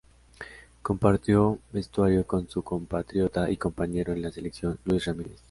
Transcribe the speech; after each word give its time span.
Compartió 0.81 1.59
vestuario 1.71 2.25
con 2.25 2.49
su 2.49 2.63
compatriota 2.63 3.51
y 3.51 3.57
compañero 3.57 4.13
en 4.13 4.23
la 4.23 4.31
selección, 4.31 4.79
Luis 4.83 5.05
Ramírez. 5.05 5.39